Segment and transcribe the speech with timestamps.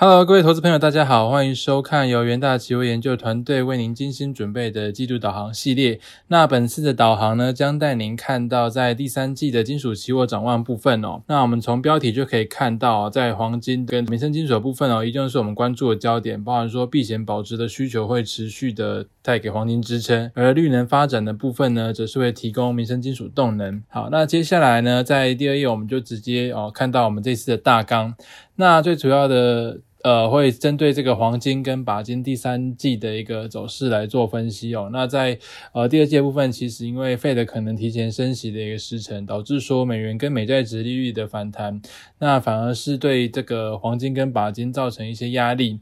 [0.00, 5.98] Hello，各位投资朋友，大家好，欢迎收看由元大期货研究团队为您精心准备的季度导航系列。
[6.28, 11.22] 那本次的导航呢，将带您看到在第三季的金属期货展望部分哦。
[11.26, 23.82] 那我们从标题就可以看到，在黄金跟民生金属的部分哦，依旧是我们关注的焦点，包含说避险保值的需求会持续的带给黄金支撑，而绿能发展的部分呢，则是会提供民生金属动能。
[23.88, 28.14] 好，那接下来呢，在第二页我们就直接哦看到我们这次的大纲。
[28.54, 29.80] 那最主要的。
[30.02, 34.88] 呃，会针对这个黄金跟钯金第三季的一个走势来做分析哦。
[34.92, 35.38] 那在
[35.72, 41.80] 呃第二季部分，其实因为费的可能提前升息的一个时程，导致说美元跟美债值利率的反弹，
[42.18, 45.78] 那反而是对这个黄金跟钯金造成一些压力。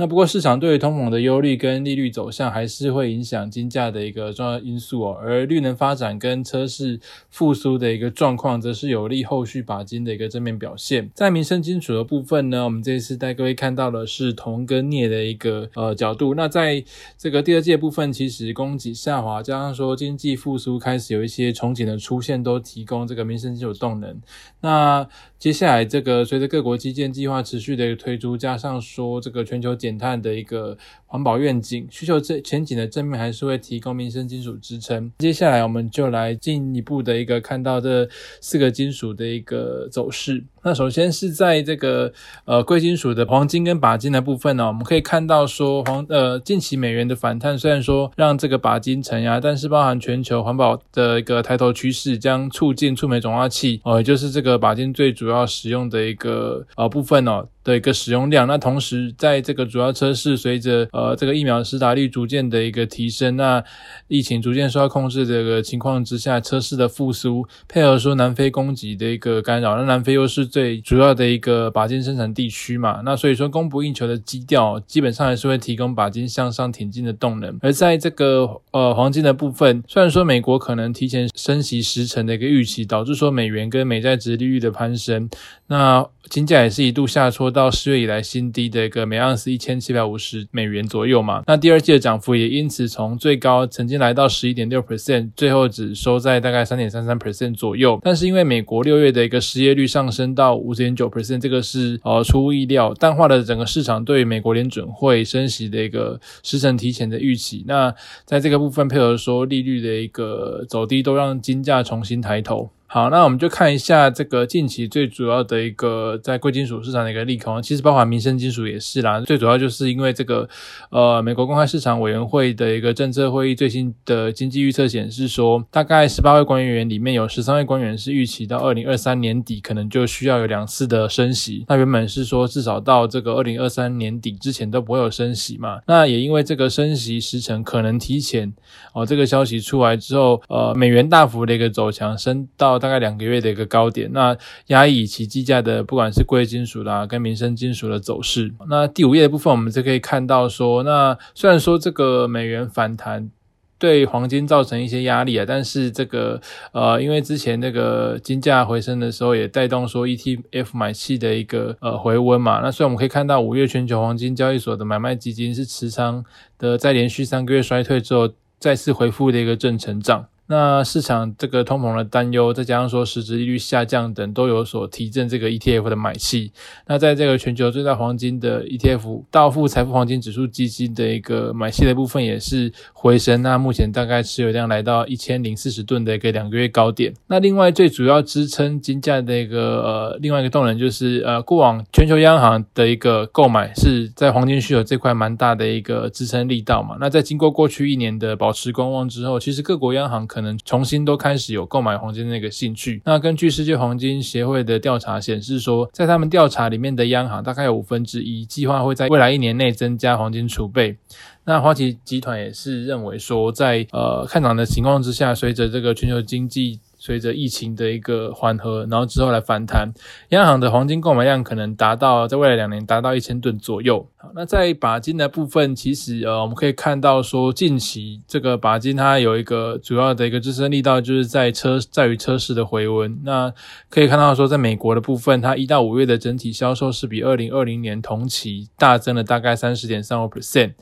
[0.00, 6.98] 那不过市场对于通膨的忧虑跟利率走向还是会影响金价的一个重要因素哦，而绿能发展跟车市
[7.28, 11.10] 复苏的一个状况，则是有利后续钯金的一个正面表现。
[11.12, 16.34] 在民生金属的部分呢，我们这一次带各位看到的是铜跟镍的一个呃角度。
[16.34, 16.82] 那在
[17.18, 24.18] 这个第二届部分，其实供给下滑，加上说经济复苏开始有一些憧憬的出现，都提供这个民生金属动能。
[24.62, 25.06] 那
[25.38, 30.78] 接下来这个随着各国基建计划持续的推出，加上说这个全球减减碳的一个
[31.10, 35.10] 环保愿景需求，这前景的正面还是会提供民生金属支撑。
[35.18, 38.08] 接下来我们就来进一步的一个看到这
[38.40, 40.44] 四个金属的一个走势。
[40.62, 42.12] 那首先是在这个
[42.44, 57.48] 呃贵金属的黄金跟钯金的部分呢，我们可以看到说黄呃近期美元的反弹，虽然说让这个钯金承压，但是包含全球环保的一个抬头趋势，将促进触媒转化器哦，也就是这个钯金最主要使用的一个呃部分哦。
[57.62, 63.62] 的一个使用量，那同时在这个主要车市，随着呃呃这个疫苗施打率逐渐的一个提升，那
[64.08, 77.58] 疫情逐渐受到控制这个情况之下，车市的复苏，配合说南非供给的一个干扰，那南非又是最主要的一个钯金生产地区嘛，那所以说供不应求的基调，基本上还是会提供钯金向上挺进的动能。
[77.60, 85.28] 而在这个呃黄金的部分，虽然说美国可能提前升息十成的一个预期，导致说美元跟美债值利率的攀升，
[85.66, 87.50] 那金价也是一度下挫。
[87.50, 97.98] 到十月以来新低的一个每盎司一千七百五十美元左右嘛，那第二季的涨幅也因此从最高曾经来到十一点六 percent，最后只收在大概三点三三 percent 左右。
[98.02, 107.64] 但是因为美国六月的一个失业率上升到五点九 percent，这个是呃出乎意料，淡化了整个市场对美国联准会升息的一个时程提前的预期。
[107.68, 112.68] 那在这个部分配合说利率的一个走低，都让金价重新抬头。
[112.92, 119.20] 好，那我们就看一下这个近期最主要的一个在贵金属市场的一个利空，其实包含民生金属也是啦。
[119.20, 120.48] 最主要就是因为这个
[120.90, 131.64] 呃，美国公开市场委员会的一个政策会议最新的经济预测显示说，大概十八位官员里面有十三位官员是预期到二零二三年底可能就需要有两次的升息。
[131.68, 135.78] 那原本是说至少到这个二零二三年底之前都不会有升息嘛。
[135.86, 138.52] 那也因为这个升息时程可能提前
[138.92, 142.79] 哦，这个消息出来之后，呃，美元大幅的一个走强，升到。
[142.80, 144.36] 大概两个月的一个高点，那
[144.66, 148.52] 压抑其计价的不管是贵金属啦跟民生金属的走势。
[148.68, 153.30] 那第五页的部分，我们就可以看到说，那虽然说这个美元反弹
[153.78, 156.38] 对黄金造成一些压力啊，但是这个
[156.72, 162.60] 呃，因为之前那个金价回升的时候，也带动说 ETF 买气的一个呃回温嘛。
[162.62, 166.22] 那所以我们可以看到五月全球黄金交易所的买卖基金是持仓
[166.58, 170.26] 的，在连续三个月衰退之后，再次回复的一个正成长。
[170.50, 176.50] 那市场这个通膨的担忧，再加上说实质利率下降等，都有所提振这个 ETF 的买气。
[176.88, 183.42] 那在这个全球最大黄金的 ETF 道富财富黄金指数基金的一个买气的部分也是回升。
[183.42, 187.14] 那目前大概持有量来到一千零四十吨的一个两个月高点。
[187.28, 196.96] 那另外最主要支撑金价的一个呃另外一个动能就是呃过往全球央行的一个购买是在黄金需求这块蛮大的一个支撑力道嘛。
[196.98, 203.02] 那在经过过去一年的保持观望之后，其实各国央行可可能重新都开始有购买黄金那个兴趣。
[203.04, 210.96] 那根据世界黄金协会的调查显示说，在他们调查里面的央行，大概有五分之一计划会在未来一年内增加黄金储备。
[211.44, 216.80] 那花旗集团也是认为说，在呃看涨的情况之下，随着这个全球经济。
[217.00, 219.90] 随着疫情的一个缓和，然后之后来反弹，
[220.28, 224.06] 央行的黄金购买量可能达到在未来两年达到一千吨左右。
[224.18, 233.18] 好，那在钯金的部分，其实呃我们可以看到说，近期这个钯金它有一个主要的一个支撑力道，就是在车在于车市的回温。
[233.24, 233.50] 那
[233.88, 240.74] 可以看到说，在美国的部分，它一到五月的整体销售是比二零二零年同期大增了大概三十点三五 percent。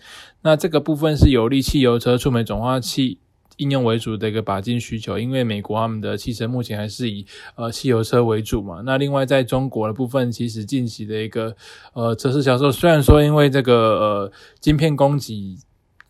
[0.43, 3.19] 那这个部分是有利汽油车触媒转化器。
[3.59, 7.25] 应用为主的一个钯金需求，因为美国他们的汽车目前还是以
[7.55, 8.83] 呃汽油车为主嘛。
[8.85, 11.55] 那另外在中国的部分，其实近期的一个
[11.93, 15.57] 呃车市销售，虽然说因为这个呃晶片供给。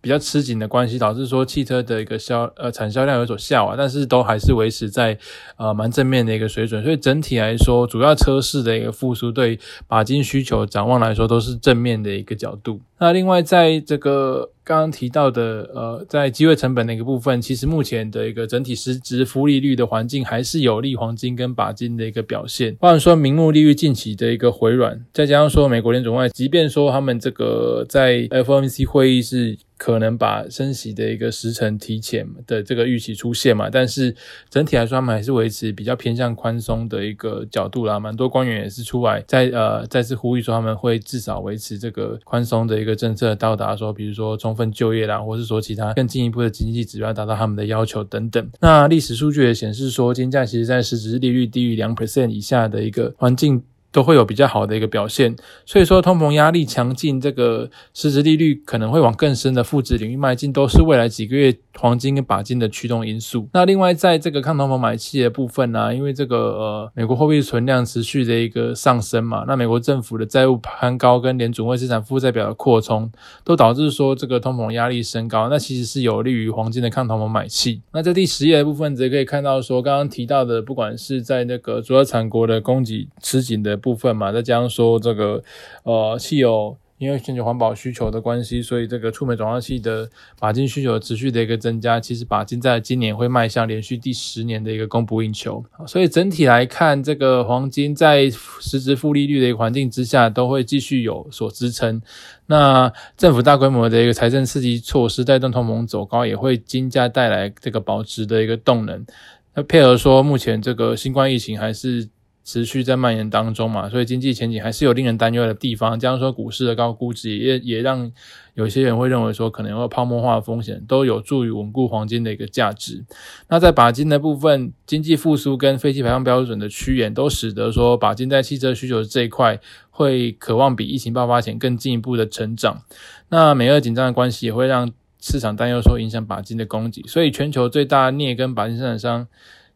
[0.01, 5.19] 比较吃紧的关系，导致说汽车的一个销呃产销量有所下滑，但是都还是维持在
[5.57, 9.59] 呃蛮正面的一个水准，所以整体来说，主要车市的一个复苏对
[9.89, 12.81] 钯金需求展望来说都是正面的一个角度。
[12.99, 14.51] 那另外在这个。
[14.69, 22.77] 刚刚提到的，呃，在机会成本的一个部分，其实目前的一个整体实质负利率的环境还是有利黄金跟钯金的一个表现。
[22.79, 34.15] 或者说，名目利率近期的一个回软，再加上说美国联总会，即便说他们这个在 FOMC 会议是可能把升息的一个时程提前的这个预期出现嘛，但是
[34.51, 37.99] 整体来说，他们还是维持比较偏向宽松的一个角度啦。
[37.99, 48.51] 蛮多官员也是出来再呃再次呼吁说，他们会至少维持这个宽松的一个政策，到达说，比如说充分就业啦，或是说其他更进一步的经济指标达到他们的要求等等。
[48.61, 53.63] 那历史数据也显示说，金价其实在实质利率低于两 percent 以下的一个环境。
[53.99, 55.35] 都会有比较好的一个表现，
[55.67, 63.49] 所以说通膨压力强劲，这个实质利率可能会往更深的负值领域迈进，都是未来几个月黄金跟钯金的驱动因素。
[63.53, 73.11] 那另外在这个抗通膨买气的部分呢，因为这个呃美国货币存量持续的一个上升嘛，那美国政府的债务攀高跟联储会资产负债表的扩充，
[73.43, 77.83] 都导致说这个通膨压力升高，那其实是有利于黄金的抗通膨买气。
[77.93, 83.77] 那在第十页的部分，则可以看到说刚刚提到的，不管是在那个主要产国的供给吃紧的。
[83.88, 85.43] 部部分嘛，再加上说这个
[85.85, 90.07] 呃汽油，因为全球环保需求的关系，所以这个触媒转化器的
[90.39, 91.99] 钯金需求持续的一个增加。
[91.99, 98.29] 其实钯金在今年会迈向连续第十年的一个供不应求，所以整体来看，这个黄金在
[98.61, 102.03] 实质负利率的一个环境之下，都会继续有所支撑。
[102.47, 109.07] 那政府大规模的一个财政刺激措施带动通膨走高，也会金价带来这个保值的一个动能。
[109.55, 112.09] 那配合说，目前这个新冠疫情还是。
[112.49, 116.01] 持续在蔓延当中嘛，所以经济前景还是有令人担忧的地方。
[116.01, 118.11] 加上说股市的高估值，也也让
[118.55, 123.05] 有些人会认为说可能有泡沫化风险，都有助于稳固黄金的一个价值。
[123.51, 129.61] 那在钯金的部分，经济复苏跟废气排放标准的趋严，都使得说钯金在汽车需求这一块
[129.91, 132.81] 会渴望比疫情爆发前更进一步的成长。
[133.29, 134.91] 那美俄紧张的关系也会让
[135.21, 139.29] 市场担忧说影响钯金的供给，所以全球最大镍跟钯金生产商。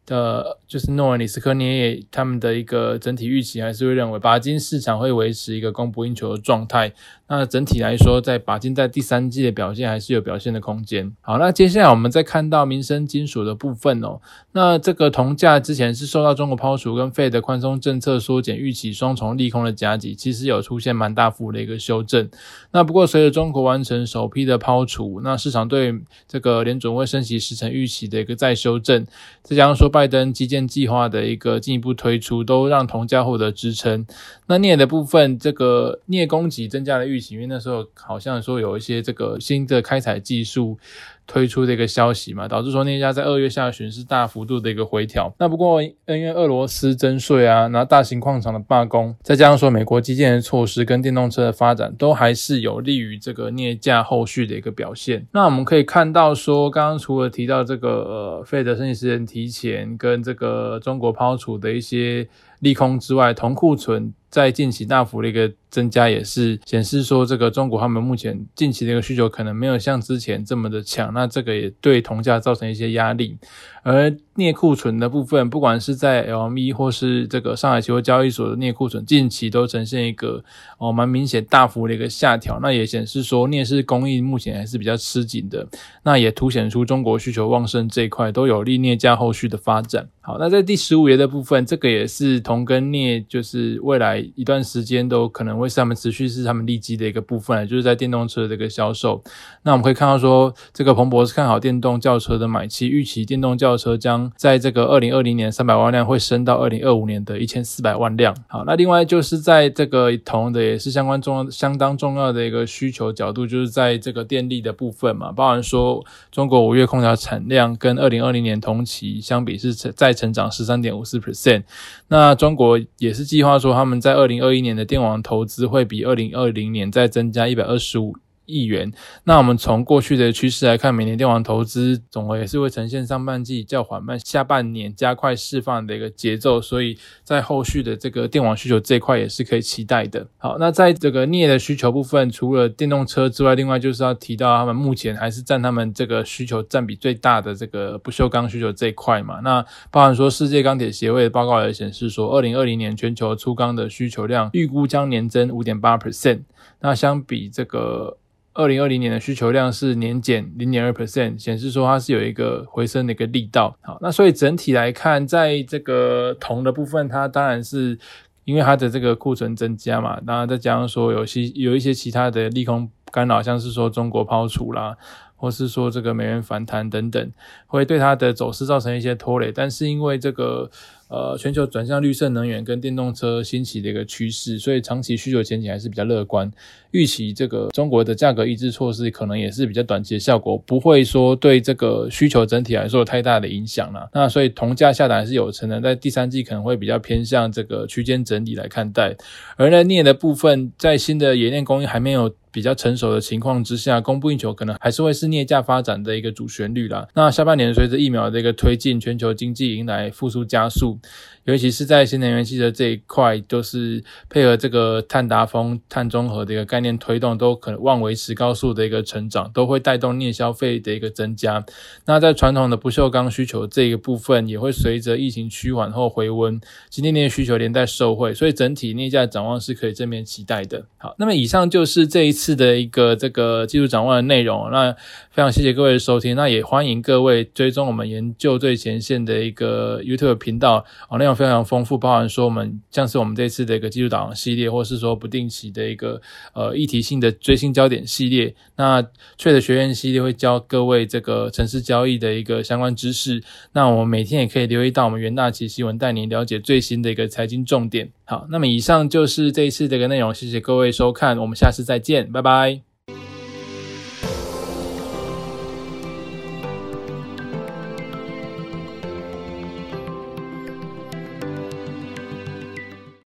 [0.07, 6.93] 的，就是诺尔里斯科涅他们的一个整体预期，还是会认为巴金市场会维持一个供不应求的状态。
[7.35, 11.11] 那整体来说，在钯金在第三季的表现还是有表现的空间。
[11.23, 14.21] 好，那接下来我们再看到民生金属的部分哦。
[14.53, 22.29] 那这个铜价之前是受到中国抛除跟费的宽松政策缩减预期双重利空的夹击，其实有出现蛮大幅的一个修正。
[22.71, 25.99] 那不过随着中国完成首批的抛除，那市场对
[26.29, 29.07] 这个联准会升息时程预期的一个再修正，
[29.41, 34.05] 再加上说拜登基建计划的一个进一步推出，都让铜价获得支撑。
[34.49, 40.79] 那镍的部分，这个镍供给增加了预因为那时候好像说有一些这个新的开采技术
[41.27, 45.33] 推出的一个消息嘛，导致说那家在二月下旬是大幅度的一个回调。
[45.39, 55.27] 那不过因为俄罗斯征税啊，然后大型矿场的罢工，再加上说美国基建的措施跟电动车的发展，都还是有利于这个镍价后续的一个表现。
[55.33, 65.53] 那我们可以看到说，刚刚除了提到这个呃费德升息时间提前跟这个中国抛除的一些利空之外，铜库存在近期大幅的一个。
[65.73, 73.39] 增加也是显示说，这个中国他们目前近期的一个需求可能没有像之前这么的强，那这个也对铜价造成一些压力。
[73.85, 80.45] 而镍库存的部分，不管是在 LME 或是这个上海期货交易所的镍库存，近期都呈现一个
[80.79, 85.67] 哦蛮明显大幅的一个下调，那也显示说镍市供应目前还是比较吃紧的，
[86.05, 90.09] 那也凸显出中国需求旺盛这一块都有利镍价后续的发展。
[90.21, 95.62] 好，那在第十五页的部分，这个也是铜跟镍，就是未来一段时间都可能。
[95.63, 99.23] 会是他们持续是他们利基的一个部分，就是在电动车的这个销售。
[99.63, 108.37] 那我们可以看到说，这个彭博是看好电动轿车的买气，预期电动轿车将在这个二零二零年三百万辆会升到二零二五年的一千四百万辆。
[108.49, 121.63] 好，那另外就是在这个同的也是相关重要相当重要的一个需求角度，就是在这个电力的部分嘛，包含说中国五月空调产量跟二零二零年同期相比是成再成长十三点五四 percent。
[122.09, 125.52] 那中国也是计划说他们在二零二一年的电网投资。
[125.55, 128.17] 只会比二零二零年再增加一百二十五
[128.53, 128.93] 亿元。
[129.25, 140.27] 那我们从过去的趋势来看，每年电网投资总额也是会呈现上半季较缓慢，下半年加快释放的一个节奏，所以在后续的这个电网需求这一块也是可以期待的。
[140.37, 149.41] 好，那在这个镍的需求部分，除了电动车之外，另外就是要提到他们目前还是占他们这个需求占比最大的这个不锈钢需求这一块嘛。
[149.41, 156.43] 那包含说世界钢铁协会的报告也显示说，二零二零年全球粗钢的需求量预估将年增五点八 percent。
[156.81, 158.19] 那相比这个
[158.55, 163.77] 二零二零年的需求量是年减零点二 percent，显示说它是有一个回升的一个力道。
[163.81, 167.99] 好，那所以整体来看，在这个铜的部分，它当然是
[168.45, 174.97] 因为它的这个库存增加嘛，当然再加上说有些有一些其他的利空干扰，像是说中国抛出啦。
[175.35, 177.33] 或是说这个美元反弹等等，
[177.67, 179.51] 会对它的走势造成一些拖累。
[179.51, 180.71] 但是因为这个
[181.13, 186.51] 呃全球转向绿色能源跟电动车兴起的一个趋势，所以长期需求前景还是比较乐观。
[186.93, 194.09] 预期这个中国的价格抑制措施可能也是比较短期的效果，不会说对这个需求整体来说有太大的影响了。
[194.15, 199.15] 那所以铜价下档是有成的，在第三季可能会比较偏向这个区间整理来看待。
[199.57, 202.35] 而在镍的部分，在新的冶炼工艺还没有。
[202.55, 207.09] 比较成熟的情况之下，供不应求可能还是会是镍价发展的一个主旋律啦。
[207.15, 210.99] 那下半年随着疫苗的一个推进，全球经济迎来复苏加速。
[211.45, 221.65] 尤其是在新能源汽车这一块，都是配合这个碳达峰、碳中和的一个概念推动，都可能望维持高速的一个成长，都会带动镍消费的一个增加。
[222.07, 230.87] 那在传统的不锈钢需求这一个部分，也会随着疫情趋缓后回温，今天镍需求连带受惠，所以整体镍价展望是可以正面期待的。
[230.97, 234.71] 好，那么以上就是这一次的一个这个技术展望的内容。
[234.71, 234.93] 那
[235.33, 241.33] 非常谢谢各位的收听，那也欢迎各位追踪我们研究最前线的一个 YouTube 频道哦，内容。
[241.33, 246.21] 非常丰富，包含说我们像是我们这次的一个技术导航系列，或是说不定期的一个
[246.53, 248.55] 呃议题性的追星焦点系列。
[248.77, 249.03] 那
[249.39, 253.43] Trade 学院系列会教各位这个城市交易的一个相关知识。
[253.73, 258.13] 那我们每天也可以留意到我们元大奇新闻，带您了解最新的一个财经重点。
[258.25, 262.92] 好，那么以上就是这一次的一个内容，谢谢各位收看，我们下次再见，拜拜。